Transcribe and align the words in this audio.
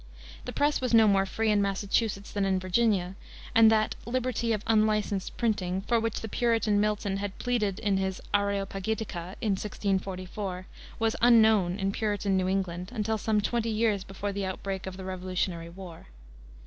The 0.45 0.51
press 0.51 0.81
was 0.81 0.95
no 0.95 1.07
more 1.07 1.27
free 1.27 1.51
in 1.51 1.61
Massachusetts 1.61 2.31
than 2.31 2.43
in 2.43 2.57
Virginia, 2.59 3.13
and 3.53 3.69
that 3.71 3.93
"liberty 4.07 4.51
of 4.51 4.63
unlicensed 4.65 5.37
printing," 5.37 5.81
for 5.83 5.99
which 5.99 6.21
the 6.21 6.27
Puritan 6.27 6.79
Milton 6.81 7.17
had 7.17 7.37
pleaded 7.37 7.77
in 7.77 7.97
his 7.97 8.19
Areopagitica, 8.33 9.35
in 9.41 9.51
1644, 9.51 10.65
was 10.97 11.15
unknown 11.21 11.77
in 11.77 11.91
Puritan 11.91 12.35
New 12.35 12.47
England 12.47 12.91
until 12.91 13.19
some 13.19 13.41
twenty 13.41 13.69
years 13.69 14.03
before 14.03 14.31
the 14.33 14.43
outbreak 14.43 14.87
of 14.87 14.97
the 14.97 15.05
Revolutionary 15.05 15.69
War. 15.69 16.07